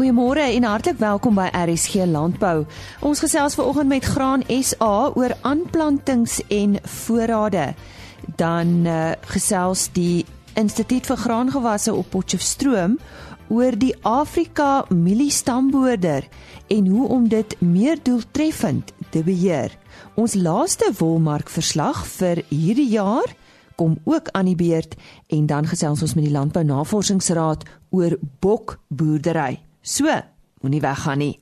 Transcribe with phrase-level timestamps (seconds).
[0.00, 2.62] Goeiemôre en hartlik welkom by RSG Landbou.
[3.04, 7.66] Ons gesels vanoggend met Graan SA oor aanplantings en voorrade.
[8.40, 10.24] Dan uh, gesels die
[10.56, 12.96] Instituut vir Graangewasse op Potchefstroom
[13.52, 16.24] oor die Afrika mieliestamboorder
[16.72, 19.76] en hoe om dit meer doeltreffend te beheer.
[20.16, 23.36] Ons laaste wolmarkverslag vir hierdie jaar
[23.76, 24.96] kom ook aan die beurt
[25.28, 29.60] en dan gesels ons met die Landbou Navorsingsraad oor bokboerdery.
[29.82, 30.04] So,
[30.60, 31.40] moenie weggaan nie.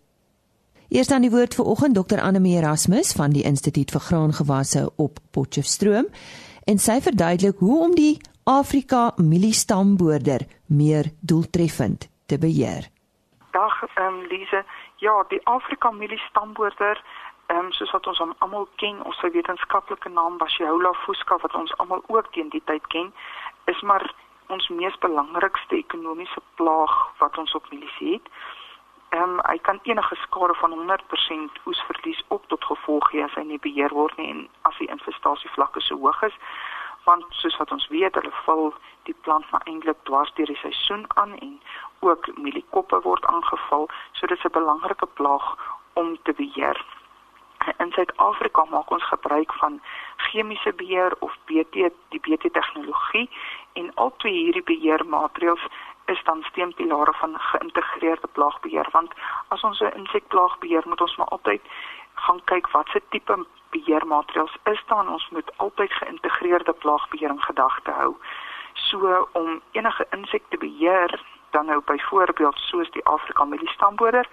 [0.88, 5.18] Eers dan die woord vir oggend Dr Annelie Erasmus van die Instituut vir Graangewasse op
[5.34, 6.06] Potchefstroom
[6.70, 8.14] en sy verduidelik hoe om die
[8.46, 12.86] Afrika mieliestamboorder meer doeltreffend te beheer.
[13.52, 14.62] Dag, ehm um, Lise,
[15.02, 17.02] ja, die Afrika mieliestamboorder
[17.48, 21.74] ehm um, soos wat ons hom almal ken, ons wetenskaplike naam Basiaula fusca wat ons
[21.82, 23.12] almal ook teen die tyd ken,
[23.66, 24.06] is maar
[24.48, 28.32] ons mees belangrikste ekonomiese plaag wat ons op mielies het.
[29.08, 33.44] Ehm um, hy kan enige skade van 100% oesverlies op tot gevolg hê as hy
[33.48, 36.36] nie beheer word nie en as die infestasievlakke so hoog is.
[37.04, 38.74] Want soos wat ons weet hulle val
[39.08, 41.60] die plant maar eintlik dwars deur die seisoen aan en
[42.00, 43.88] ook mieliekoppe word aangeval.
[44.12, 45.56] So dit is 'n belangrike plaag
[45.92, 46.84] om te beheer
[47.78, 49.80] in Suid-Afrika maak ons gebruik van
[50.16, 53.30] chemiese beheer of BT die BT tegnologie
[53.72, 55.66] en al twee hierdie beheermaatreëls
[56.06, 59.12] is dan steunpilare van geïntegreerde plaagbeheer want
[59.48, 61.62] as ons 'n insekplaag beheer moet ons maar altyd
[62.14, 68.16] gaan kyk watse tipe beheermaatreëls is daar ons moet altyd geïntegreerde plaagbeheer in gedagte hou.
[68.72, 74.28] So om enige insekte beheer dan nou byvoorbeeld soos die Afrika mieliestamboorder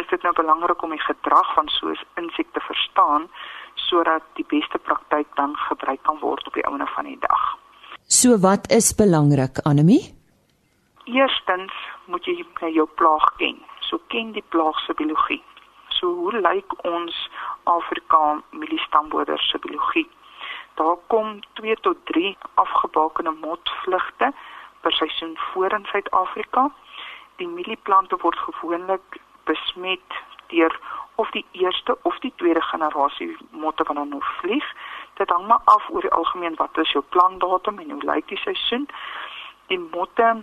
[0.00, 3.28] is dit nou belangrik om die gedrag van so 'n insek te verstaan
[3.74, 7.56] sodat die beste praktyk dan gebruik kan word op die ouene van die dag.
[8.06, 10.14] So wat is belangrik, Anemie?
[11.04, 11.72] Eerstens
[12.04, 13.58] moet jy jou plaag ken.
[13.80, 15.42] So ken die plaag se biologie.
[15.88, 17.30] So hoe lyk ons
[17.64, 20.08] Afrika mieliestamboorder se biologie?
[20.74, 24.32] Daar kom 2 tot 3 afgebakende motvlugte
[24.80, 26.70] per seisoen voor in Suid-Afrika.
[27.36, 30.20] Die mielieplante word gewoonlik besmet
[30.52, 30.78] deur
[31.16, 34.66] of die eerste of die tweede generasie motte wat dan nou vlieg.
[35.14, 38.38] Dit hang maar af oor die algemeen wat is jou plantdatum en hoe lyk die
[38.38, 38.88] seisoen.
[39.66, 40.42] Die motte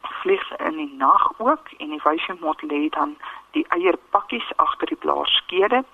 [0.00, 3.16] vlieg in die nag ook en die wyse mot lê dan
[3.50, 5.84] die eierpakkies agter die blaarskede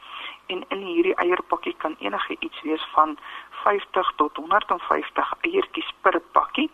[0.47, 3.19] en in hierdie eierpakkie kan enige iets wees van
[3.63, 6.71] 50 tot 150 eiertjies per pakkie.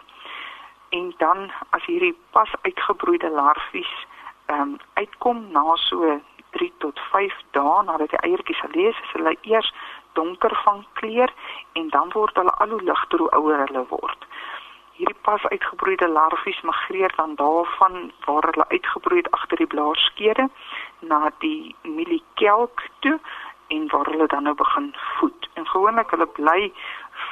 [0.89, 4.07] En dan as hierdie pas uitgebroeide larfies
[4.47, 6.21] ehm um, uitkom na so
[6.57, 9.73] 3 tot 5 dae nadat die eiertjies gelees is, hulle eers
[10.13, 11.33] donker van kleur
[11.73, 14.27] en dan word hulle al hoe ligter hoe ouer hulle word.
[14.97, 20.49] Hierdie pas uitgebroeide larfies migreer dan daarvan waar hulle uitgebroei het agter die blaarskede
[21.11, 23.19] na die mieliekelk toe
[23.69, 25.49] en waar hulle dan nou begin voed.
[25.55, 26.73] En gewoonlik hulle bly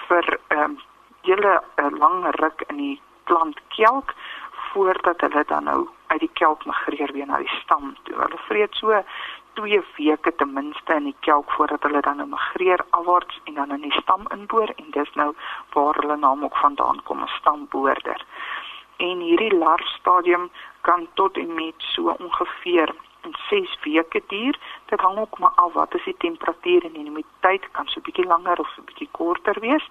[0.08, 0.76] vir ehm um,
[1.24, 4.12] hele uh, lang ruk in die plantkelk
[4.74, 8.16] voordat hulle dan nou uit die kelk migreer weer na die stam toe.
[8.18, 9.02] Hulle vreet so
[9.60, 13.74] 2 weke ten minste in die kelk voordat hulle dan nou migreer afwaarts en dan
[13.76, 15.30] in die stam inboor en dis nou
[15.76, 18.26] waar hulle naam ook vandaan kom, 'n stamboorder.
[18.96, 24.58] En hierdie larfstadium kan tot en met so ongeveer in 6 weke duur.
[24.86, 28.02] Dit hang ook maar af wat is die temperatuur en die humiditeit kan so 'n
[28.02, 29.88] bietjie langer of so 'n bietjie korter wees.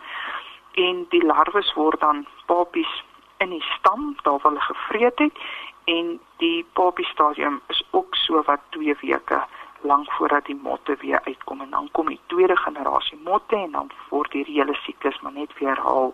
[0.72, 3.04] En die larwes word dan papies
[3.44, 5.44] in die stam daar waar hulle gevreet het
[5.84, 9.42] en die papie stadium is ook so wat 2 weke
[9.82, 13.92] lank voordat die motte weer uitkom en dan kom die tweede generasie motte en dan
[14.10, 16.14] word die hele siklus maar net weer herhaal.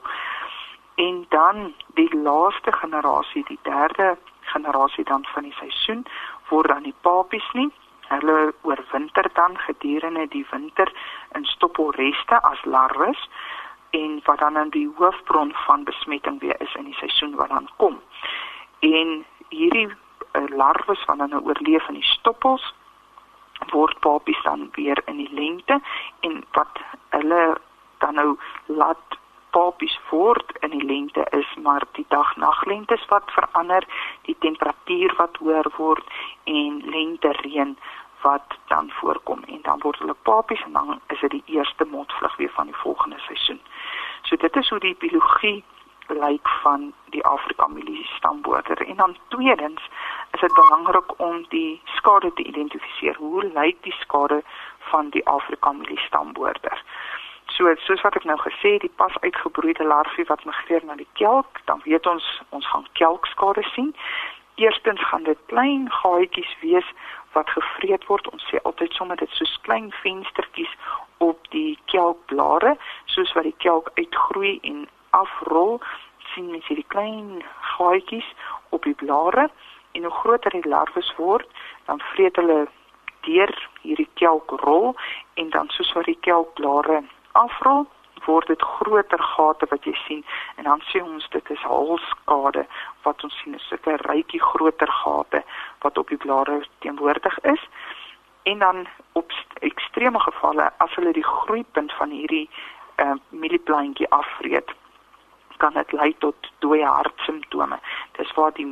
[0.95, 6.05] En dan die laaste generasie, die derde generasie dan van die seisoen
[6.49, 7.69] word dan die papies nie.
[8.09, 10.91] Hulle oorwinter dan gedurende die winter
[11.37, 13.29] in stoppelreste as larwes
[13.89, 17.69] en wat dan in die hoofbron van besmetting weer is in die seisoen wat dan
[17.75, 17.99] kom.
[18.79, 22.73] En hierdie uh, larwes van dan nou oorleef in die stoppels
[23.71, 25.81] word papies dan weer in die lengte
[26.19, 27.57] en wat hulle
[27.97, 29.17] dan nou laat
[29.49, 33.85] papies word in die lengte is maar die dag-naglengtes wat verander,
[34.21, 36.13] die temperatuur wat hoër word
[36.43, 37.77] en lente reën
[38.21, 42.35] wat dan voorkom en dan word hulle papies en dan is dit die eerste mondvlug
[42.35, 43.61] weer van die volgende seisoen.
[44.21, 45.63] So dit is hoe die biologie
[46.07, 48.87] lyk van die Afrika milie stamboorder.
[48.87, 49.81] En dan tweedens
[50.31, 53.15] is dit belangrik om die skade te identifiseer.
[53.15, 54.43] Hoe lyk die skade
[54.77, 56.83] van die Afrika milie stamboorder?
[57.45, 61.09] So soos wat ek nou gesê het, die pas uitgebroeide larwie wat migreer na die
[61.13, 63.95] kelk, dan weet ons ons gaan kelkskade sien
[64.59, 66.85] Eerstens gaan dit klein gaatjies wees
[67.33, 68.27] wat gevreet word.
[68.33, 70.71] Ons sê altyd sommer dit soos klein venstertjies
[71.17, 74.87] op die kelkblare, soos wat die kelk uitgroei en
[75.17, 75.79] afrol,
[76.33, 77.43] sien mens hierdie klein
[77.75, 78.27] gaatjies
[78.69, 79.49] op die blare
[79.97, 81.47] en hoe groter die larwes word,
[81.85, 82.67] dan vreet hulle
[83.25, 84.93] deur hierdie kelkrol
[85.41, 87.87] en dan soos wat die kelkblare afrol,
[88.25, 90.25] word dit groter gate wat jy sien
[90.55, 92.65] en dan sê ons dit is halskade
[93.03, 95.43] wat ons sien is sulke rykie groter gate
[95.85, 97.63] wat op die blare teenwoordig is.
[98.43, 102.49] En dan op ekstreme gevalle as hulle die groeipunt van hierdie
[102.99, 104.71] uh, mielieplantjie afvreet
[105.57, 107.79] kan dit lei tot dooie hartsimptome
[108.17, 108.67] dis waar die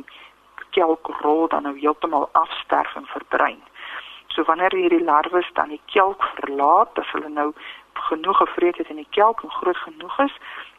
[0.76, 3.60] kelkrol dan nou heeltemal afsterf en verdrein
[4.34, 7.50] so wanneer hierdie larwes dan die kelk verlaat as hulle nou
[8.00, 10.34] genoeg gevreet het in die kelk en groot genoeg is,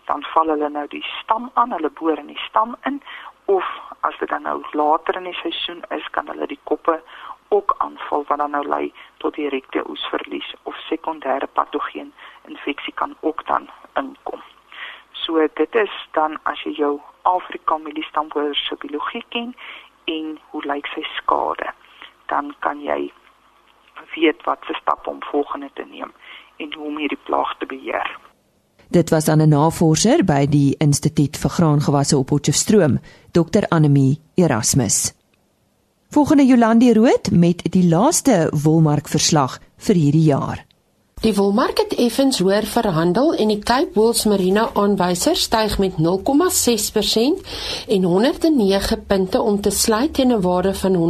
[0.06, 3.02] dan val hulle nou die stam aan, hulle boor in die stam in
[3.46, 3.66] of
[4.00, 7.02] as dit dan nou later in die seisoen is, kan hulle die koppe
[7.50, 12.14] ook aanval wat dan nou lei tot direkte oesverlies of sekondêre patogeen
[12.46, 14.42] infeksie kan ook dan inkom.
[15.12, 19.56] So dit is dan as jy jou Afrika mieliestamboer se biologie ken
[20.06, 21.74] en hoe lyk sy skade,
[22.26, 23.12] dan kan jy
[24.16, 26.14] weet wat se stappe om volgende te neem
[26.60, 28.10] en hoe om hierdie plaag te beheer.
[28.90, 33.00] Dit was aan 'n navorser by die Instituut vir Graangewasse op Potchefstroom,
[33.32, 35.14] Dr Anemie Erasmus.
[36.10, 40.66] Volgende Jolandi Rood met die laaste wolmark verslag vir hierdie jaar.
[41.20, 47.44] Die wolmark het effens hoër verhandel en die Cape Wools Merino aanwyser styg met 0,6%
[47.92, 51.02] en 109 punte om te sluit teen 'n waarde van R187.65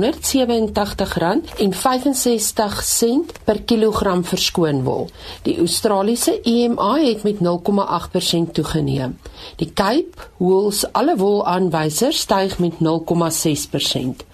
[3.44, 5.10] per kilogram verskoon wol.
[5.42, 9.20] Die Australiese EMA het met 0,8% toegeneem.
[9.56, 14.26] Die Cape Wools alle wol aanwyser styg met 0,6%.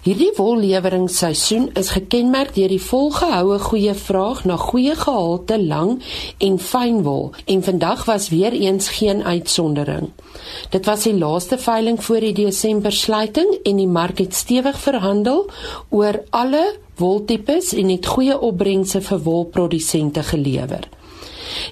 [0.00, 5.90] Hierdie wollewerinsseisoen is gekenmerk deur die volgehoue goeie vraag na goeie gehalte lang
[6.46, 10.06] en fyn wol en vandag was weer eens geen uitsondering.
[10.72, 15.44] Dit was die laaste veiling voor die Desember sluiting en die mark het stewig verhandel
[15.90, 16.64] oor alle
[16.96, 20.88] woltipes en het goeie opbrengse vir wolprodusente gelewer.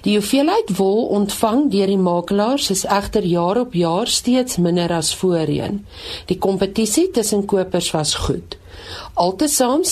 [0.01, 5.15] Die hoeveelheid wol ontvang deur die makelaars is egter jaar op jaar steeds minder as
[5.15, 5.85] voorheen.
[6.25, 8.57] Die kompetisie tussen kopers was goed.
[9.13, 9.89] Altesaam 97,3%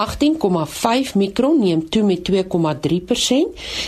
[0.00, 3.46] 18,5 mikron neem toe met 2,3%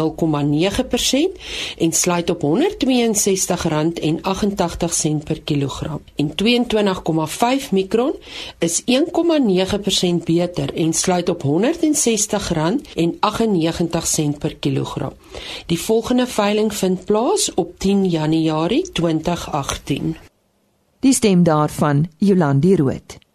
[1.77, 2.47] en sluit op R162,88
[5.23, 6.01] per kilogram.
[6.15, 8.13] En 22,5 mikron
[8.59, 8.85] is 1,9%
[10.23, 11.49] beter en sluit op R160,98
[14.37, 15.13] per kilogram.
[15.65, 20.17] Die volgende veiling vind plaas op 10 Januarie 2018.
[20.99, 23.28] Die stem daarvan Jolandi Root.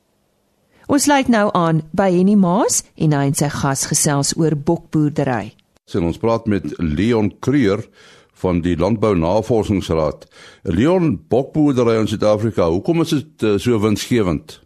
[0.85, 5.55] Ons sluit nou aan by Henny Maas en hy en sy gas gesels oor bokboerdery.
[5.88, 7.87] Sien ons praat met Leon Creer
[8.43, 10.26] van die Landbou Navorsingsraad.
[10.69, 14.59] Leon, bokboerdery in Suid-Afrika, hoekom is dit uh, so winsgewend?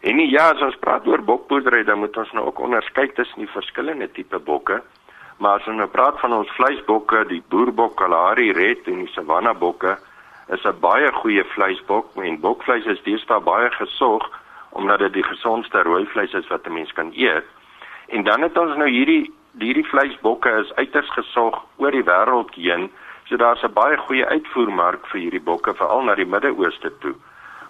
[0.00, 3.44] En nie, ja, as ons praat oor bokboerdery, dan moet ons nou ook onderskei tussen
[3.44, 4.80] die verskillende tipe bokke.
[5.44, 9.52] Maar as ons nou praat van ons vleisbokke, die boerbok, Kalahari Red en die Savanna
[9.52, 9.98] bokke,
[10.48, 14.24] is 'n baie goeie vleisbok en bokvleis is deesdae baie gesog
[14.72, 17.44] omdat dit die gesondste rooi vleis is wat 'n mens kan eet.
[18.08, 22.90] En dan het ons nou hierdie hierdie vleisbokke is uiters gesog oor die wêreld heen.
[23.24, 27.14] So daar's 'n baie goeie uitvoermark vir hierdie bokke veral na die Midde-Ooste toe.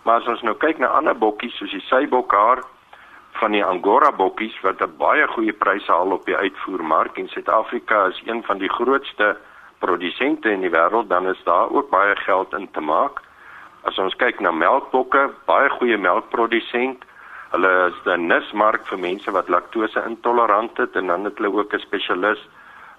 [0.04, 2.62] Maar as ons nou kyk na ander bokkies soos die Seibokhaar
[3.32, 8.06] van die Angora bokkies wat 'n baie goeie pryse haal op die uitvoermark en Suid-Afrika
[8.06, 9.36] is een van die grootste
[9.78, 13.20] produsente in die wêreld, dan is daar ook baie geld in te maak.
[13.84, 17.04] As ons kyk na melkbokke, baie goeie melkprodusent
[17.52, 21.74] Hulle is 'n nismark vir mense wat laktose intolerant het en dan het hulle ook
[21.74, 22.40] 'n spesialis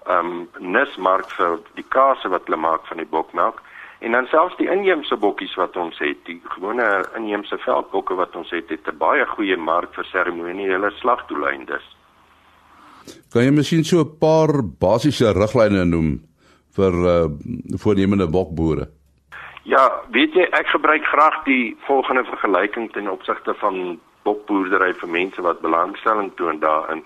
[0.09, 3.61] um nismark vir die kaas wat hulle maak van die bokmelk.
[3.99, 8.49] En dan selfs die inheemse bokkies wat ons het, die gewone inheemse veldbokke wat ons
[8.49, 11.85] het, het 'n baie goeie mark vir seremoniële slagdoeleindes.
[13.31, 16.21] Kan jy miskien so 'n paar basiese riglyne noem
[16.75, 17.29] vir uh
[17.83, 18.87] voornemende bokboere?
[19.63, 25.41] Ja, weet jy, ek gebruik graag die volgende vergelyking ten opsigte van bokboerdery vir mense
[25.41, 27.03] wat belangstelling toon daarin.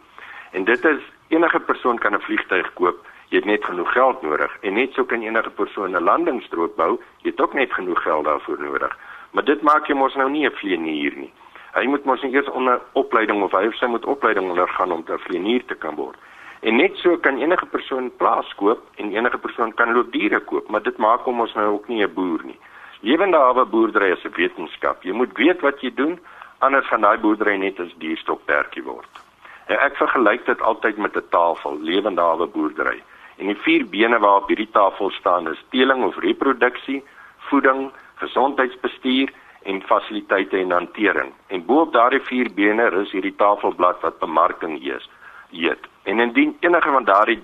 [0.58, 2.98] En dit is enige persoon kan 'n vliegtyg koop.
[3.30, 7.00] Jy het net genoeg geld nodig en net so kan enige persoon 'n landingsstrook bou.
[7.22, 8.98] Jy het ook net genoeg geld daarvoor nodig.
[9.32, 11.34] Maar dit maak jy mos nou nie 'n vlieënier nie.
[11.74, 15.20] Hy moet mos eers onder opleiding of hy of sy moet opleiding ondergaan om 'n
[15.20, 16.18] vlieënier te kan word.
[16.62, 20.82] En net so kan enige persoon plaas koop en enige persoon kan loopdiere koop, maar
[20.84, 22.60] dit maak hom ons nou ook nie 'n boer nie.
[23.02, 25.04] Lewende hawe boerdery is 'n wetenskap.
[25.04, 26.20] Jy moet weet wat jy doen
[26.60, 29.10] anders gaan daai boerdery net as dierstokperdjie word.
[29.68, 33.04] En ek vergelyk dit altyd met 'n tafel, lewendawe boerdery.
[33.38, 37.04] En die vier bene waarop hierdie tafel staan is teeling of reproduksie,
[37.38, 39.30] voeding, gesondheidsbestuur
[39.64, 41.34] en fasiliteite en hantering.
[41.48, 45.10] En bo-op daardie vier bene rus hierdie tafelblad wat bemarking is.
[45.52, 45.88] Eet.
[46.08, 47.42] En indien enige van daardie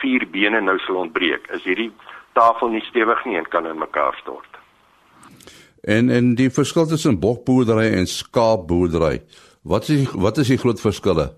[0.00, 1.90] vier bene nou sou ontbreek, is hierdie
[2.38, 4.58] tafel nie stewig nie en kan in mekaar stort.
[5.82, 9.18] En en die verskil tussen bokboerdery en skaapboerdery.
[9.62, 11.32] Wat is die, wat is die groot verskille?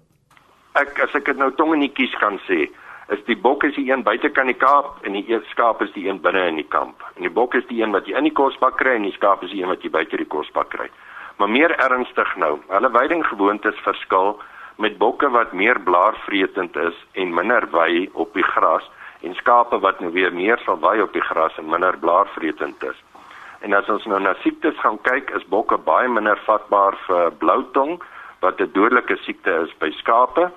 [0.76, 2.66] Ek as ek dit nou tong in die kies kan sê,
[3.14, 6.20] is die bok is die een buitekant die kaap en die skaap is die een
[6.20, 7.00] binne in die kamp.
[7.16, 9.44] En die bok is die een wat jy in die kosbak kry en die skaap
[9.48, 10.92] is die een wat jy buite die kosbak kry.
[11.40, 14.36] Maar meer ernstig nou, hulle weidinggewoontes verskil
[14.76, 18.90] met bokke wat meer blaarvretend is en minder wy op die gras
[19.22, 22.98] en skape wat nou weer meer sal wy op die gras en minder blaarvretend is.
[23.64, 28.02] En as ons nou na siektes gaan kyk, is bokke baie minder vatbaar vir bloutong
[28.44, 30.50] wat 'n dodelike siekte is by skape.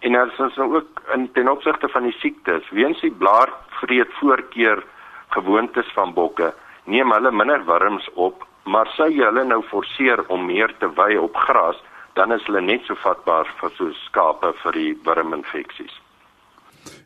[0.00, 4.82] En as ons nou ook in ten opsigte van die siektes, weens die blaarvreet voorkeur
[5.28, 6.52] gewoontes van bokke,
[6.84, 11.16] neem hulle minder wurms op, maar sou jy hulle nou forceer om meer te wy
[11.16, 11.82] op gras,
[12.18, 15.94] dan is hulle net so vatbaar vir so skape vir die wurminfeksies.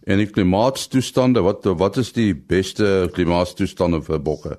[0.07, 4.57] En die klimaatstoestande, wat wat is die beste klimaatstoestande vir bokke?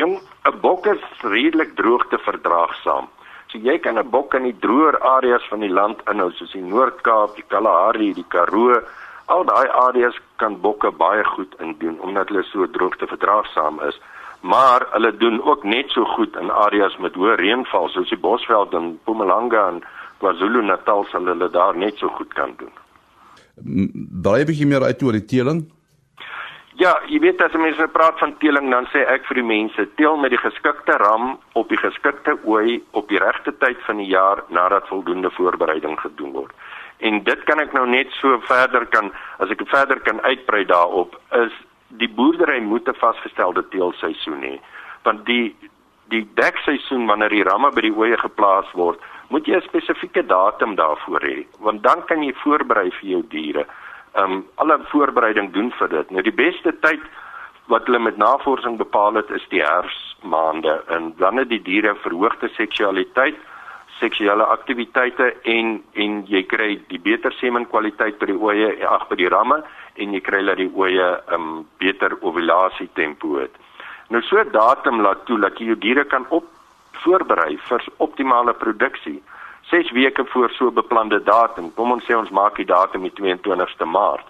[0.00, 0.16] Jong,
[0.48, 3.08] 'n bok is redelik droogte verdraagsaam.
[3.50, 6.68] So jy kan 'n bok in die droër areas van die land inhou soos die
[6.72, 8.80] Noord-Kaap, die Kalahari, die Karoo.
[9.26, 14.00] Al daai areas kan bokke baie goed in doen omdat hulle so droogte verdraagsaam is.
[14.44, 18.74] Maar hulle doen ook net so goed in areas met hoë reënval soos die Bosveld
[18.76, 19.78] en Mpumalanga en
[20.20, 22.74] KwaZulu-Natal sal hulle daar net so goed kan doen.
[24.26, 25.64] Baie bietjie meer uit oor die teeling.
[26.76, 29.88] Ja, jy weet as mense nou praat van teeling dan sê ek vir die mense,
[29.96, 34.10] teel met die geskikte ram op die geskikte ooi op die regte tyd van die
[34.12, 36.52] jaar nadat voldoende voorbereiding gedoen word.
[37.00, 41.16] En dit kan ek nou net so verder kan as ek verder kan uitbrei daarop
[41.46, 41.54] is
[41.98, 44.58] die boerdery moet 'n vasgestelde teelseisoen hê.
[45.02, 45.56] Want die
[46.08, 50.74] die dekseisoen wanneer die ramme by die ooe geplaas word, moet jy 'n spesifieke datum
[50.74, 53.66] daarvoor hê, want dan kan jy voorberei vir jou diere
[54.14, 56.10] um alle voorbereiding doen vir dit.
[56.10, 57.00] Nou die beste tyd
[57.66, 62.48] wat hulle met navorsing bepaal het is die herfsmaande en dan het die diere verhoogde
[62.48, 63.36] seksualiteit,
[63.98, 69.28] seksuele aktiwiteite en en jy kry die beter semenkwaliteit by die oeye ag by die
[69.28, 69.62] ramme
[69.94, 73.54] en jy kry dat die oeye um beter ovulasie tempo het.
[74.08, 76.44] Nou so 'n datum laat toe dat jy jou diere kan op
[77.04, 79.22] voorberei vir optimale produksie.
[79.70, 81.74] 6 weke voor so beplande datum.
[81.74, 84.26] Kom ons sê ons maak die datum die 22ste Maart.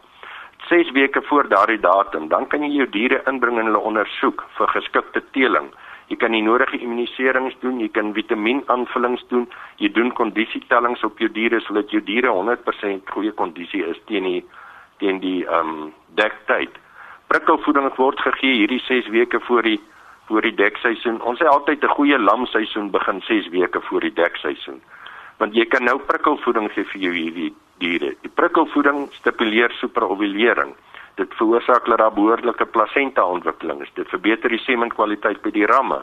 [0.69, 4.69] 6 weke voor daardie datum, dan kan jy jou diere inbring en hulle ondersoek vir
[4.69, 5.69] geskikte teeling.
[6.09, 9.45] Jy kan die nodige immuniserings doen, jy kan vitamienaanvullings doen,
[9.77, 14.45] jy doen kondisietellings op jou diere sodat jou diere 100% goeie kondisie is teen die
[14.99, 16.71] teen die ehm um, dektyd.
[17.27, 19.81] Prikkelvoeding word gegee hierdie 6 weke voor die
[20.27, 21.21] voor die dekseisoen.
[21.23, 24.83] Ons sê altyd 'n goeie lamseisoen begin 6 weke voor die dekseisoen.
[25.37, 28.15] Want jy kan nou prikkelvoeding gee vir jou hierdie diere.
[28.21, 30.75] Die prikkelvoeding stimuleer superovulering.
[31.15, 33.91] Dit veroorsaak dat daar behoorlike plasenta ontwikkeling is.
[33.95, 36.03] Dit verbeter die semenkwaliteit by die ramme.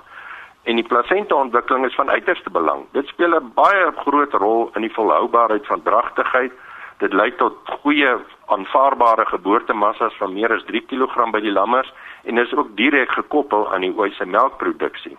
[0.63, 2.86] En die plasenta ontwikkeling is van uiterste belang.
[2.91, 6.51] Dit speel 'n baie groot rol in die volhoubaarheid van dragtigheid.
[6.98, 8.17] Dit lei tot goeie
[8.51, 11.91] aanvaarbare geboortemassas van meer as 3 kg by die lammers
[12.24, 15.17] en is ook direk gekoppel aan die ooi se melkproduksie.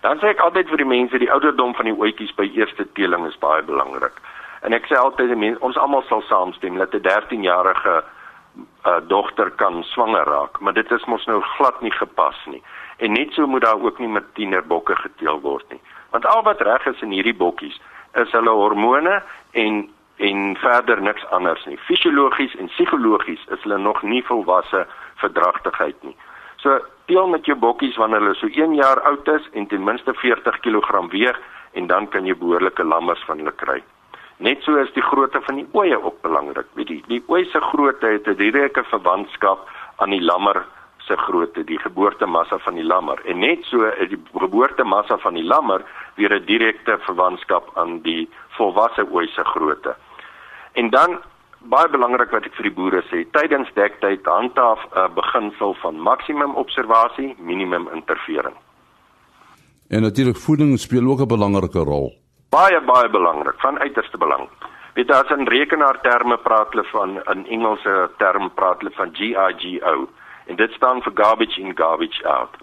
[0.00, 3.26] Dan sê ek altyd vir die mense die ouderdom van die ooitjies by eerste teeling
[3.28, 4.16] is baie belangrik.
[4.64, 7.94] En ek sê altyd mense ons almal sal saamstem dat 'n 13-jarige
[8.86, 12.62] uh, dogter kan swanger raak, maar dit is mos nou glad nie gepas nie.
[12.98, 15.80] En net so moet daar ook nie met tienerbokke geteel word nie.
[16.10, 17.80] Want al wat reg is in hierdie bokkies
[18.14, 19.22] is hulle hormone
[19.52, 19.88] en
[20.20, 21.78] en verder niks anders nie.
[21.88, 24.86] Fisiologies en psigologies is hulle nog nie volwasse
[25.22, 26.16] verdragtigheid nie.
[26.60, 26.76] So
[27.08, 30.60] teel met jou bokkies wanneer hulle so 1 jaar oud is en ten minste 40
[30.60, 31.38] kg weeg
[31.72, 33.80] en dan kan jy behoorlike lammers van hulle kry.
[34.40, 36.68] Net so is die grootte van die oeye ook belangrik.
[36.76, 40.64] Weet jy, die ooi se grootte het 'n direkte verwantskap aan die lammer
[40.98, 43.20] se grootte, die geboortemassa van die lammer.
[43.24, 45.82] En net so is die geboortemassa van die lammer
[46.16, 49.96] weer 'n direkte verwantskap aan die volwasse ooi se grootte.
[50.72, 51.18] En dan
[51.58, 56.00] baie belangrik wat ek vir die boere sê, tydens dektyd handhaaf 'n uh, beginsel van
[56.00, 58.56] maksimum observasie, minimum interferering.
[59.88, 64.48] En natuurlik voeding speel ook 'n belangrike rol baie baie belangrik, van uiterste belang.
[64.94, 70.08] Weet as in rekenaarterme praat hulle van in Engelse term praat hulle van GIGO
[70.50, 72.56] en dit staan vir garbage in garbage out.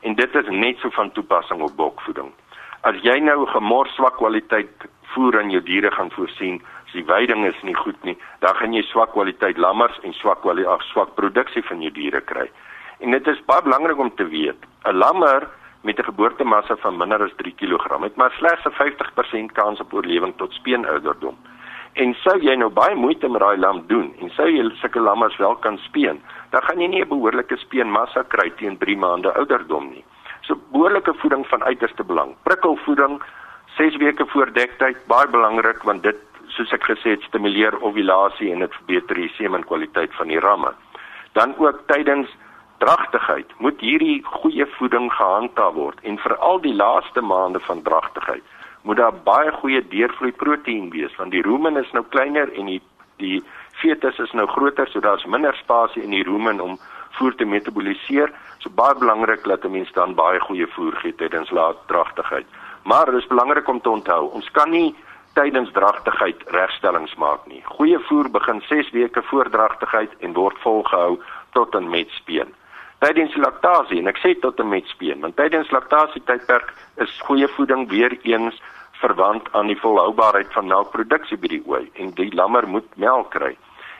[0.00, 2.30] En dit is net so van toepassing op bokvoeding.
[2.88, 6.62] As jy nou gemors swak kwaliteit voer aan jou diere gaan voorsien,
[6.94, 10.86] die veiding is nie goed nie, dan gaan jy swak kwaliteit lammers en swak kwaliteit
[10.92, 12.48] swak produksie van jou diere kry.
[13.00, 15.48] En dit is baie belangrik om te weet, 'n lammer
[15.82, 19.92] met 'n geboortemassa van minder as 3 kg het maar slegs 'n 50% kans op
[19.92, 21.36] oorlewing tot speenouderdom.
[21.92, 25.36] En sou jy nou baie moeite met daai lam doen en sou jy sulke lammers
[25.36, 29.90] wel kan speen, dan gaan jy nie 'n behoorlike speenmassa kry teen 3 maande ouderdom
[29.90, 30.04] nie.
[30.40, 32.34] So behoorlike voeding van uiterste belang.
[32.42, 33.22] Prikkelvoeding
[33.76, 36.16] 6 weke voor dektyd baie belangrik want dit
[36.48, 40.72] soos ek gesê het stimuleer ovulasie en dit verbeter die semenkwaliteit van die ramme.
[41.32, 42.28] Dan ook tydens
[42.78, 48.42] dragtigheid moet hierdie goeie voeding gehandhaaf word en veral die laaste maande van dragtigheid
[48.84, 52.80] moet daar baie goeie deurvloei proteïen wees want die rumen is nou kleiner en die
[53.22, 53.38] die
[53.80, 56.76] fetus is nou groter so daar's minder spasie in die rumen om
[57.18, 61.50] voer te metaboliseer so baie belangrik dat 'n mens dan baie goeie voer gee tydens
[61.50, 62.46] laat dragtigheid
[62.82, 64.94] maar dit is belangrik om te onthou ons kan nie
[65.34, 67.62] tydens dragtigheid regstellings maak nie.
[67.76, 71.18] Goeie voer begin 6 weke voor dragtigheid en word volgehou
[71.52, 72.54] tot en met speen.
[73.02, 76.70] Tydens laktasie en ek sê tot en met speen want tydens laktasie tydperk
[77.02, 78.60] is goeie voeding weer eens
[79.02, 83.54] verwant aan die volhoubaarheid van melkproduksie by die ooi en die lammer moet melk kry.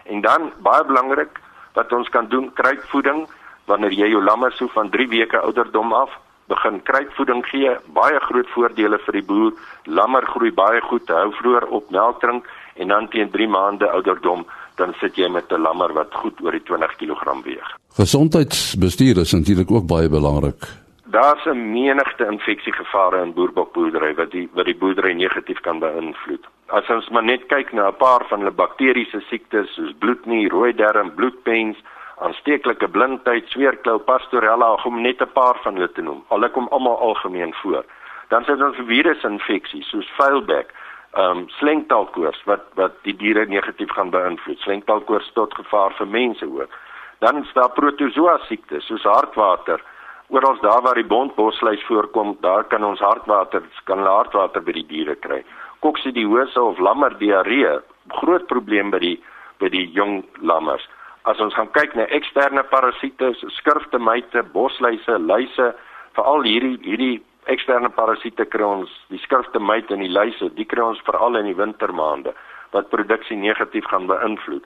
[0.04, 1.40] En dan baie belangrik
[1.74, 3.26] wat ons kan doen kruipvoeding.
[3.66, 6.12] Wanneer jy jou lammer so van 3 weke ouderdom af
[6.46, 9.52] begin kruipvoeding gee, baie groot voordele vir die boer.
[9.84, 14.46] Lammer groei baie goed, hou vroeër op melk drink en dan teen 3 maande ouderdom
[14.76, 17.68] dan sit jy met 'n lammer wat goed oor die 20 kg weeg.
[17.96, 20.62] Gesondheidsbestuur is natuurlik ook baie belangrik.
[21.04, 26.44] Daar's 'n menigte infeksiegevare in boerbokboerdery wat die wat die boerdery negatief kan beïnvloed.
[26.66, 30.74] As ons maar net kyk na 'n paar van hulle bakteriese siektes soos bloednie, rooi
[30.74, 31.76] darm, bloedpens,
[32.22, 36.24] aansteeklike blindheid, sweerklou, pastorella, om net 'n paar van hulle te noem.
[36.28, 37.84] Al kom almal algemeen voor.
[38.28, 40.72] Dan sit ons virusinfeksies soos vuilbek,
[41.14, 44.58] ehm um, slengtaalkoors wat wat die diere negatief gaan beïnvloed.
[44.58, 46.70] Slengtaalkoors tot gevaar vir mense ook.
[47.18, 49.82] Dan is daar protozoa siektes soos hartwater.
[50.28, 55.14] Oral daar waar die bondbosluis voorkom, daar kan ons hartwater kan hartwater by die diere
[55.14, 55.44] kry.
[55.78, 59.16] Koksidiose of lammerdiarree, groot probleem by die
[59.58, 60.88] by die jong lammers.
[61.24, 65.70] As ons gaan kyk na eksterne parasiete, skurftemyte, bosluise, luise,
[66.16, 70.84] veral hierdie hierdie eksterne parasiete kry ons die skrifte myte in die luise, die kry
[70.84, 72.34] ons veral in die wintermaande
[72.76, 74.64] wat produksie negatief gaan beïnvloed.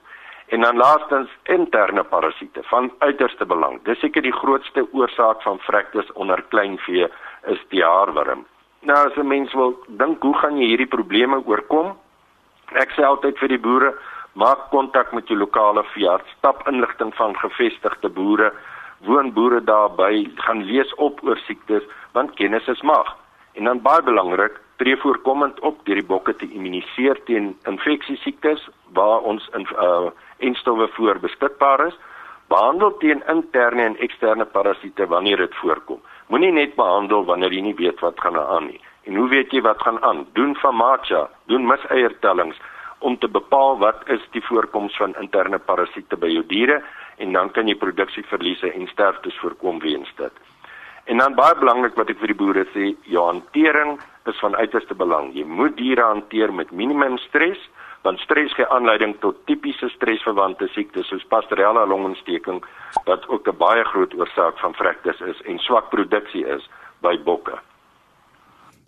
[0.49, 3.79] En dan laastens interne parasiete van uiterste belang.
[3.85, 7.07] Dis seker die grootste oorsaak van vrektes onder kleinvee
[7.53, 8.45] is die haarworm.
[8.81, 11.95] Nou as 'n mens wil dink hoe gaan jy hierdie probleme oorkom?
[12.73, 13.93] Ek sê altyd vir die boere,
[14.33, 18.53] maak kontak met jou lokale veearts, stap inligting van gevestigde boere
[19.07, 23.15] woon boere daarby gaan lees op oor siektes want kennis is mag.
[23.53, 29.25] En dan baie belangrik, tree voorkomend op deur die bokke te immuniseer teen infeksiesiektes waar
[29.31, 31.97] ons in uh enstowwe voor beskikbaar is.
[32.47, 35.99] Behandel teen interne en eksterne parasiete wanneer dit voorkom.
[36.27, 38.79] Moenie net behandel wanneer jy nie weet wat gaan aan nie.
[39.03, 40.25] En hoe weet jy wat gaan aan?
[40.33, 42.57] Doen famacha, doen miseiertellings
[42.99, 46.81] om te bepaal wat is die voorkoms van interne parasiete by jou diere
[47.17, 50.31] en dan kan jy produksieverliese en sterftes voorkom weens dit.
[51.09, 53.97] En dan baie belangrik wat ek vir die boere sê, jou hantering
[54.29, 55.31] is van uiterste belang.
[55.33, 57.59] Jy moet diere hanteer met minimum stres,
[58.05, 62.61] want stres gee aanleiding tot tipiese stresverwante siektes soos Pasteurella longontsteking
[63.09, 66.69] wat ook 'n baie groot oorsaak van vrektes is en swak produksie is
[67.01, 67.57] by bokke.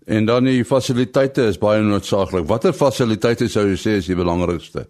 [0.07, 2.47] En dan die fasiliteite is baie noodsaaklik.
[2.47, 4.87] Watter fasiliteite sou jy sê is die belangrikste?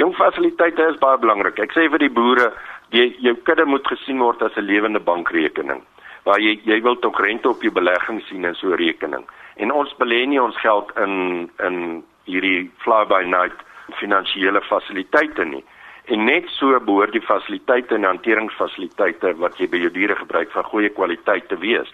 [0.00, 1.58] Jong fasiliteite is baie belangrik.
[1.60, 2.52] Ek sê vir die boere,
[2.90, 5.82] jy jou kudde moet gesien word as 'n lewende bankrekening
[6.24, 9.24] waar jy jy wil tog rente op jou belegging sien in so 'n rekening.
[9.56, 13.56] En ons belê nie ons geld in in hierdie fly by night
[14.00, 15.64] finansiële fasiliteite nie.
[16.04, 20.64] En net so behoort die fasiliteite en hanteringsfasiliteite wat jy by jou diere gebruik van
[20.64, 21.92] goeie kwaliteit te wees.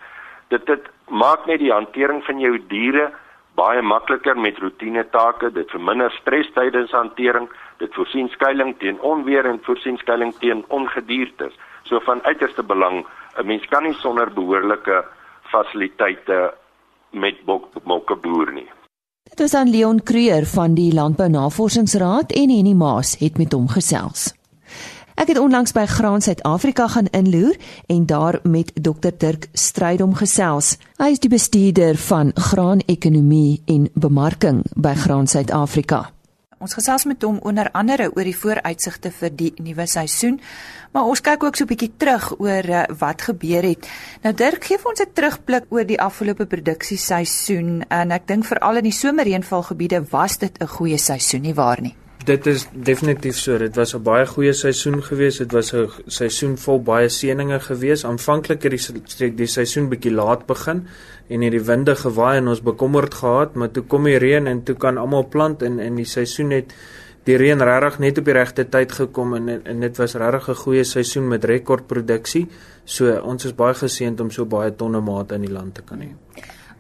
[0.49, 3.11] Dit dit maak net die hantering van jou diere
[3.57, 5.51] baie makliker met roetine take.
[5.51, 7.49] Dit verminder stres tydens hantering.
[7.81, 11.57] Dit voorsien skuilings teen onweer en voorsien skuilings teen ongediertes.
[11.89, 13.07] So van uiterste belang
[13.37, 15.05] 'n mens kan nie sonder behoorlike
[15.43, 16.55] fasiliteite
[17.11, 17.45] met
[17.85, 18.69] bokke boer nie.
[19.31, 23.69] Dit is aan Leon Kruger van die Landbou Navorsingsraad en Henny Maas het met hom
[23.69, 24.35] gesels.
[25.17, 27.57] Ek het onlangs by Graan Suid-Afrika gaan inloer
[27.89, 30.75] en daar met Dr Dirk Strydom gesels.
[31.01, 36.03] Hy is die bestuurder van graanekonomie en bemarking by Graan Suid-Afrika.
[36.61, 40.37] Ons gesels met hom onder andere oor die vooruitsigte vir die nuwe seisoen,
[40.93, 43.89] maar ons kyk ook so 'n bietjie terug oor uh, wat gebeur het.
[44.23, 48.77] Nou Dirk, gee vir ons 'n terugblik oor die afgelope produksieseisoen en ek dink veral
[48.77, 51.97] in die somerreënvalgebiede was dit 'n goeie seisoen nie waar nie.
[52.27, 53.59] Dit is definitief so.
[53.59, 55.39] Dit was 'n baie goeie seisoen geweest.
[55.39, 58.05] Dit was 'n seisoen vol baie seëninge geweest.
[58.05, 58.73] Aanvanklik het
[59.19, 60.87] die die seisoen bietjie laat begin
[61.29, 64.63] en het die winde gewaai en ons bekommerd gehad, maar toe kom die reën en
[64.63, 66.75] toe kan almal plant en in die seisoen het
[67.25, 70.55] die reën regtig net op die regte tyd gekom en en dit was regtig 'n
[70.55, 72.49] goeie seisoen met rekordproduksie.
[72.85, 76.01] So ons is baie geseënd om so baie tonne mate in die land te kan
[76.01, 76.09] hê.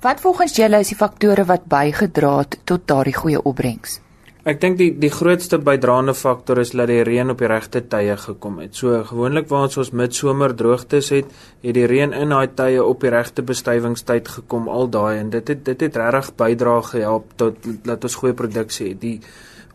[0.01, 4.06] Wat volgens julle is die faktore wat bygedra het tot daardie goeie opbrengs?
[4.47, 8.15] Ek dink die die grootste bydraende faktor is dat die reën op die regte tye
[8.23, 8.77] gekom het.
[8.79, 11.33] So gewoonlik waar ons ons midsomer droogtes het,
[11.65, 15.51] het die reën in daai tye op die regte bestywingstyd gekom al daai en dit
[15.51, 19.01] het dit het regtig bydra gehelp tot dat ons goeie produksie het.
[19.03, 19.17] Die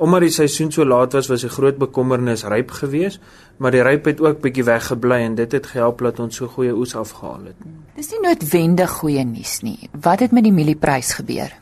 [0.01, 3.19] omdat die seisoen so laat was, was die groot bekommernis ryp geweest,
[3.59, 6.71] maar die ryp het ook bietjie weggebly en dit het gehelp dat ons so goeie
[6.71, 7.67] oes afgehaal het.
[7.99, 9.91] Dis nie noodwendig goeie nuus nie.
[9.91, 11.60] Wat het met die mielieprys gebeur?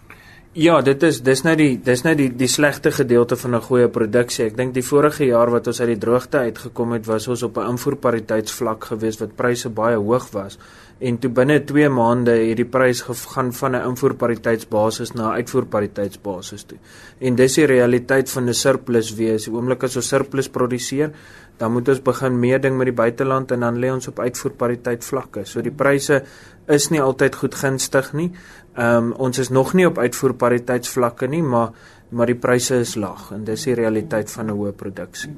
[0.60, 3.88] Ja, dit is dis nou die dis nou die die slegte gedeelte van 'n goeie
[3.88, 4.46] produksie.
[4.46, 7.58] Ek dink die vorige jaar wat ons uit die droogte uitgekom het, was ons op
[7.58, 10.58] 'n invoerpariteitsvlak gewees wat pryse baie hoog was.
[11.00, 16.64] En toe binne 2 maande het die prys gegaan van 'n invoerpariteitsbasis na 'n uitvoerpariteitsbasis
[16.64, 16.78] toe.
[17.20, 19.44] En dis die realiteit van 'n surplus wees.
[19.44, 21.12] Die oomblik as ons surplus produseer,
[21.60, 25.44] dan moet ons begin meeding met die buiteland en dan lê ons op uitvoerpariteit vlakke.
[25.46, 26.22] So die pryse
[26.68, 28.32] is nie altyd goed gunstig nie.
[28.76, 31.74] Ehm um, ons is nog nie op uitvoerpariteitsvlakke nie, maar
[32.10, 35.36] maar die pryse is laag en dis die realiteit van 'n hoë produksie.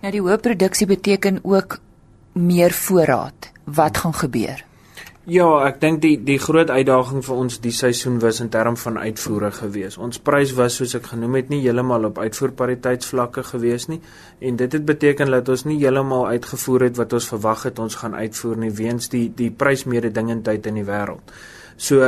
[0.00, 1.78] Nou die hoë produksie beteken ook
[2.32, 3.52] meer voorraad.
[3.64, 4.64] Wat gaan gebeur?
[5.26, 8.94] Ja, ek dink die die groot uitdaging vir ons die seisoen was in terme van
[8.94, 9.96] uitvoere gewees.
[9.98, 13.98] Ons prys was soos ek genoem het nie heeltemal op uitvoerpariteitsvlakke gewees nie
[14.38, 17.98] en dit het beteken dat ons nie heeltemal uitgevoer het wat ons verwag het ons
[18.04, 21.34] gaan uitvoer nie weens die die prysmededingendheid in die wêreld.
[21.76, 22.00] So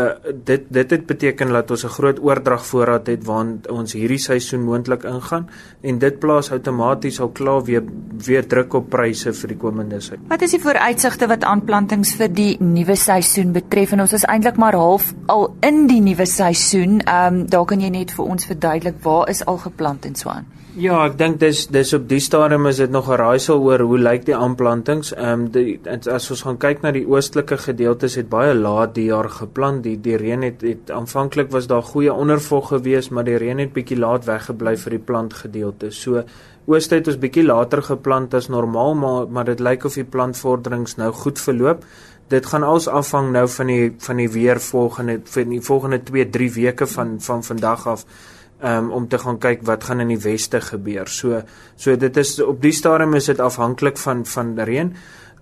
[0.44, 4.64] dit dit het beteken dat ons 'n groot oordrag voorraad het want ons hierdie seisoen
[4.64, 5.48] moontlik ingaan
[5.81, 7.83] en dit plaas outomaties al klaar weer
[8.24, 10.26] weer druk op pryse vir die komende seisoen.
[10.28, 14.57] Wat is die vooruitsigte wat aanplantings vir die nuwe seisoen betref en ons is eintlik
[14.57, 17.00] maar half al in die nuwe seisoen.
[17.00, 20.28] Ehm um, daar kan jy net vir ons verduidelik waar is al geplant en so
[20.28, 20.57] aan.
[20.76, 23.98] Ja, ek dink dis dis op die stadium is dit nog 'n raaisel oor hoe
[23.98, 25.14] lyk die aanplantings.
[25.14, 29.07] Ehm um, die as ons gaan kyk na die oostelike gedeeltes het baie laat die
[29.07, 29.83] jaar geplant.
[29.83, 33.72] Die die reën het, het aanvanklik was daar goeie ondervog geweest, maar die reën het
[33.72, 35.90] bietjie laat weggebly vir die plantgedeelte.
[35.90, 36.22] So
[36.66, 40.96] ooste het ons bietjie later geplant as normaal, maar maar dit lyk of die plantvorderings
[40.96, 41.85] nou goed verloop.
[42.28, 46.31] Dit gaan als afhang nou van die van die weer volgende vir die volgende 2,
[46.31, 48.04] 3 weke van van vandag af
[48.62, 51.08] um, om te gaan kyk wat gaan in die weste gebeur.
[51.08, 51.42] So
[51.76, 54.94] so dit is op die stadium is dit afhanklik van van reën.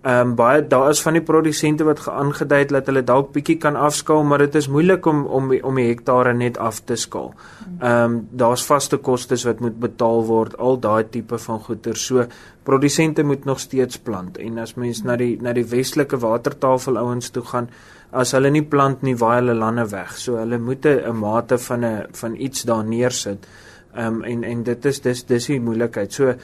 [0.06, 3.56] Ehm um, baie daar is van die produsente wat geaangedui het dat hulle dalk bietjie
[3.58, 7.32] kan afskaal, maar dit is moeilik om om om die hektare net af te skaal.
[7.80, 11.96] Ehm um, daar's vaste kostes wat moet betaal word, al daai tipe van goeder.
[11.96, 12.26] So
[12.62, 17.30] produsente moet nog steeds plant en as mens na die na die westelike watertafel ouens
[17.30, 17.68] toe gaan,
[18.12, 20.16] as hulle nie plant nie, waai hulle lande weg.
[20.18, 23.46] So hulle moet 'n mate van 'n van iets daar neersit.
[23.94, 26.12] Ehm um, en en dit is dis dis die moeilikheid.
[26.12, 26.34] So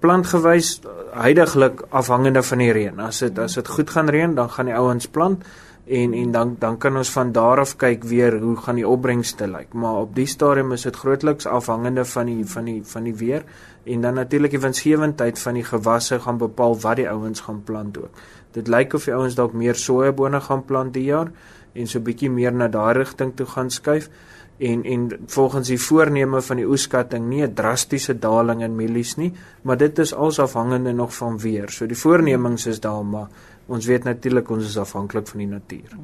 [0.00, 0.80] plantgewys
[1.12, 3.00] heidaglik afhangende van die reën.
[3.00, 5.44] As dit as dit goed gaan reën, dan gaan die ouens plant
[5.88, 9.48] en en dan dan kan ons van daar af kyk weer hoe gaan die opbrengste
[9.48, 9.72] lyk.
[9.72, 13.44] Maar op die stadium is dit grootliks afhangende van die van die van die weer
[13.84, 17.98] en dan natuurlik die winsgewendheid van die gewasse gaan bepaal wat die ouens gaan plant
[17.98, 18.10] ook.
[18.52, 21.30] Dit lyk of die ouens dalk meer sojabone gaan plant die jaar
[21.74, 24.08] en so bietjie meer na daai rigting toe gaan skuif
[24.58, 29.32] en en volgens die voorneme van die oeskatting nie 'n drastiese daling in mielies nie,
[29.62, 31.70] maar dit is als afhangende nog van weer.
[31.70, 33.28] So die voornemings is daar, maar
[33.66, 35.96] ons weet natuurlik ons is afhanklik van die natuur.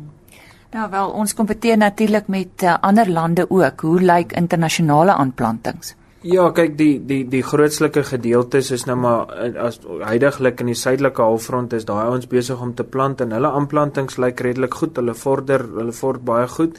[0.70, 3.80] Nou wel, ons kompeteer natuurlik met uh, ander lande ook.
[3.80, 5.94] Hoe lyk internasionale aanplantings?
[6.24, 9.76] Ja, kyk die die die grootslike gedeeltes is nou maar eh, as
[10.08, 14.16] heidaglik in die suidelike halfrond is daai ouens besig om te plant en hulle aanplantings
[14.16, 14.96] lyk redelik goed.
[14.96, 16.78] Hulle vorder, hulle vord baie goed.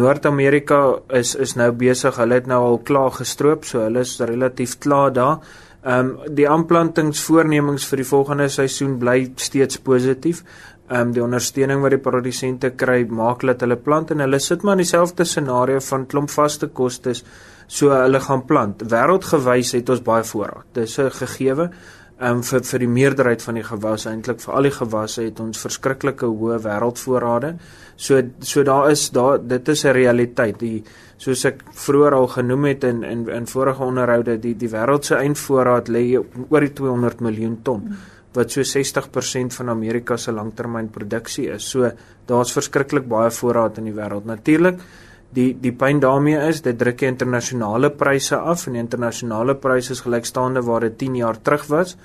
[0.00, 0.78] Noord-Amerika
[1.18, 2.16] is is nou besig.
[2.16, 5.44] Hulle het nou al klaar gestroop, so hulle is relatief klaar daar.
[5.84, 10.40] Ehm um, die aanplantingsvoornemings vir die volgende seisoen bly steeds positief.
[10.88, 14.64] Ehm um, die ondersteuning wat die produsente kry maak dat hulle plant en hulle sit
[14.64, 17.22] maar in dieselfde scenario van klomp vaste kostes
[17.66, 18.82] so hulle gaan plant.
[18.82, 20.66] Wêreldgewys het ons baie voorraad.
[20.72, 21.70] Dis 'n gegewe
[22.20, 25.60] um, vir vir die meerderheid van die gewasse eintlik vir al die gewasse het ons
[25.60, 27.56] verskriklike hoë wêreldvoorrade.
[27.96, 30.58] So so daar is daar dit is 'n realiteit.
[30.58, 30.84] Die
[31.18, 35.14] soos ek vroeër al genoem het in in in vorige onderhoude die die wêreld se
[35.14, 36.18] eindvoorraad lê
[36.50, 37.96] oor die 200 miljoen ton
[38.34, 41.70] wat so 60% van Amerika se langtermynproduksie is.
[41.70, 41.90] So
[42.26, 44.24] daar's verskriklik baie voorraad in die wêreld.
[44.24, 44.78] Natuurlik
[45.36, 49.92] die die pyn daarmee is dit druk die internasionale pryse af en die internasionale pryse
[49.96, 51.96] is gelykstaande waar dit 10 jaar terug was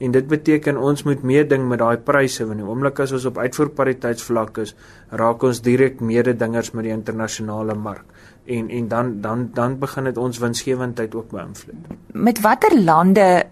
[0.00, 3.38] en dit beteken ons moet meeding met daai pryse want die oomblik as ons op
[3.38, 4.74] uitvoerpariteitsvlak is
[5.22, 8.06] raak ons direk mededingers met die internasionale mark
[8.46, 11.90] en en dan dan dan begin dit ons winsgewendheid ook beïnvloed.
[12.12, 13.44] Met watter lande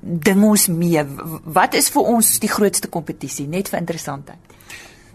[0.00, 1.04] ding ons mee?
[1.44, 4.38] Wat is vir ons die grootste kompetisie net vir interessantheid?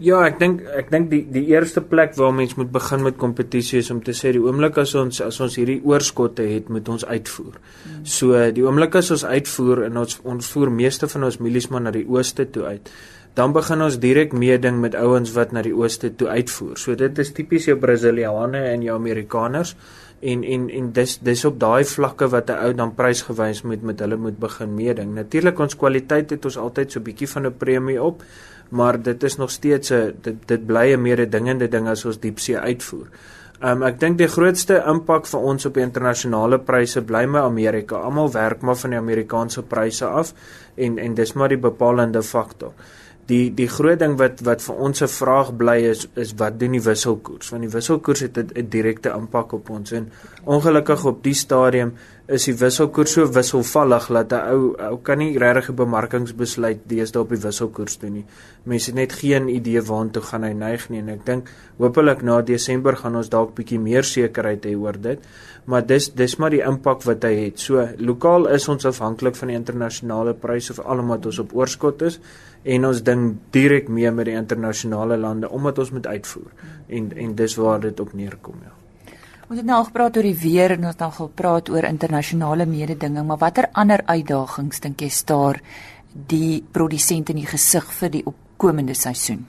[0.02, 3.80] Ja, ek dink ek dink die die eerste plek waar mens moet begin met kompetisie
[3.80, 7.04] is om te sê die oomblik as ons as ons hierdie oorskotte het, moet ons
[7.04, 7.56] uitvoer.
[7.56, 8.02] Hmm.
[8.04, 11.86] So die oomblik as ons uitvoer en ons ons voer meeste van ons mielies maar
[11.86, 12.90] na die ooste toe uit,
[13.36, 16.76] dan begin ons direk meeding met ouens wat na die ooste toe uitvoer.
[16.76, 19.76] So dit is tipies jou Brasiliane en jou Amerikaners
[20.20, 24.00] en en en dis dis op daai vlakke wat 'n ou dan prysgewys moet met
[24.00, 25.14] hulle moet begin meeding.
[25.14, 28.22] Natuurlik ons kwaliteit het ons altyd so bietjie van 'n premie op
[28.68, 32.58] maar dit is nog steeds 'n dit dit bly 'n mededingende ding as ons diepsee
[32.58, 33.06] uitvoer.
[33.60, 37.96] Um ek dink die grootste impak vir ons op internasionale pryse bly my Amerika.
[37.96, 40.34] Almal werk maar van die Amerikaanse pryse af
[40.74, 42.72] en en dis maar die bepalende faktor
[43.30, 46.76] die die groot ding wat wat vir ons se vraag bly is is wat doen
[46.76, 50.10] die wisselkoers want die wisselkoers het 'n direkte impak op ons en
[50.44, 51.94] ongelukkig op die stadium
[52.26, 57.22] is die wisselkoers so wisselvallig dat 'n ou ou kan nie regtig 'n bemarkingsbesluit deesdae
[57.22, 58.24] op die wisselkoers doen nie.
[58.64, 62.42] Mense het net geen idee waartoe gaan hy neig nie en ek dink hopelik na
[62.42, 65.18] Desember gaan ons dalk bietjie meer sekerheid hê oor dit.
[65.66, 67.60] Maar dis dis maar die impak wat hy het.
[67.60, 72.20] So lokaal is ons afhanklik van die internasionale pryse vir almal ons op oorskot is
[72.64, 76.50] en ons ding direk mee met die internasionale lande omdat ons moet uitvoer
[76.88, 78.85] en en dis waar dit op neerkom ja.
[79.46, 82.64] Ons het nou al gepraat oor die weer en ons het al gepraat oor internasionale
[82.66, 85.60] mededinging, maar watter ander uitdagings dink jy staar
[86.32, 89.44] die produsente in die gesig vir die opkomende seisoen?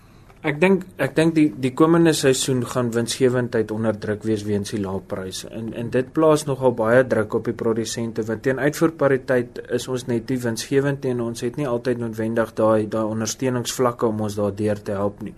[0.46, 4.84] Ek dink ek dink die die komende seisoen gaan winsgewendheid onder druk wees weens die
[4.84, 5.50] lae pryse.
[5.50, 10.06] En en dit plaas nogal baie druk op die produsente want teen uitvoerpariteit is ons
[10.08, 14.84] net nie winsgewend en ons het nie altyd noodwendig daai daai ondersteuningsvlakke om ons daardeur
[14.84, 15.34] te help nie.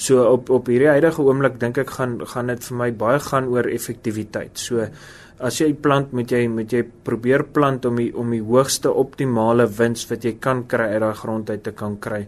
[0.00, 3.50] So op op hierdie huidige oomblik dink ek gaan gaan dit vir my baie gaan
[3.52, 4.56] oor effektiwiteit.
[4.56, 4.86] So
[5.40, 9.68] as jy plant moet jy moet jy probeer plant om die om die hoogste optimale
[9.78, 12.24] wins wat jy kan kry uit daai grond uit te kan kry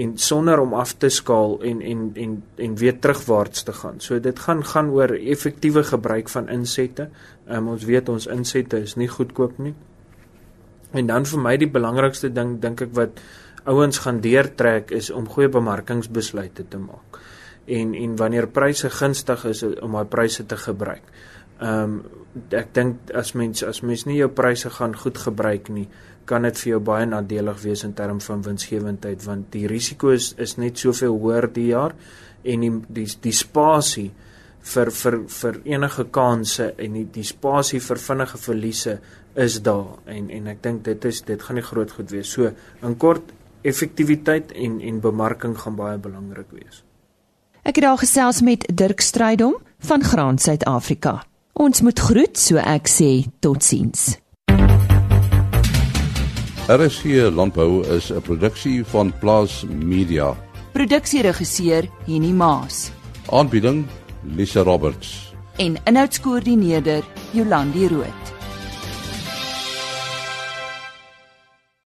[0.00, 4.00] en sonder om af te skaal en en en en weer terugwaarts te gaan.
[4.00, 7.08] So dit gaan gaan oor effektiewe gebruik van insette.
[7.48, 9.74] Um, ons weet ons insette is nie goedkoop nie.
[10.92, 13.20] En dan vir my die belangrikste ding dink ek wat
[13.64, 17.20] ouens gaan deurtrek is om goeie bemarkingsbesluite te maak.
[17.66, 21.04] En en wanneer pryse gunstig is om daai pryse te gebruik.
[21.60, 22.00] Ehm um,
[22.54, 25.88] ek dink as mens as mens nie jou pryse gaan goed gebruik nie,
[26.24, 30.32] kan dit vir jou baie nadelig wees in terme van winsgewendheid want die risiko is
[30.38, 31.96] is net soveel hoër die jaar
[32.44, 34.10] en die die, die spasie
[34.72, 38.98] vir vir vir enige kansse en die, die spasie vir vinnige verliese
[39.34, 42.30] is daar en en ek dink dit is dit gaan nie groot goed wees.
[42.30, 42.50] So
[42.86, 46.84] in kort effektiwiteit en en bemarking gaan baie belangrik wees.
[47.62, 51.22] Ek het daar gesels met Dirk Strydom van Graan Suid-Afrika.
[51.52, 54.18] Ons moet groet, so ek sê totsiens.
[56.70, 60.36] RSG Landbou is 'n produksie van Plaas Media.
[60.72, 62.90] Produksieregisseur Henny Maas
[63.30, 63.86] Aanbieding
[64.22, 65.30] Lisa Roberts.
[65.56, 68.39] en inhoudskoördineerder Jolandi Root.